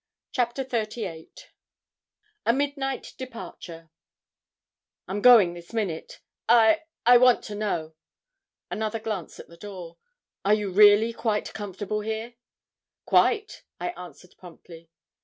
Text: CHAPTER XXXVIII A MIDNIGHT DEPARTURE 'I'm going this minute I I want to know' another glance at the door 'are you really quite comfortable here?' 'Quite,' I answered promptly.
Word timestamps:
CHAPTER 0.31 0.63
XXXVIII 0.63 1.29
A 2.47 2.53
MIDNIGHT 2.53 3.13
DEPARTURE 3.19 3.91
'I'm 5.07 5.21
going 5.21 5.53
this 5.53 5.73
minute 5.73 6.21
I 6.49 6.85
I 7.05 7.17
want 7.19 7.43
to 7.43 7.53
know' 7.53 7.93
another 8.71 8.97
glance 8.99 9.39
at 9.39 9.47
the 9.47 9.57
door 9.57 9.97
'are 10.43 10.55
you 10.55 10.71
really 10.71 11.13
quite 11.13 11.53
comfortable 11.53 12.01
here?' 12.01 12.33
'Quite,' 13.05 13.61
I 13.79 13.89
answered 13.89 14.33
promptly. 14.39 14.89